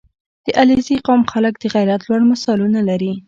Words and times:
•د 0.45 0.47
علیزي 0.59 0.95
قوم 1.07 1.21
خلک 1.31 1.53
د 1.59 1.63
غیرت 1.75 2.01
لوړ 2.07 2.21
مثالونه 2.31 2.79
لري. 2.89 3.13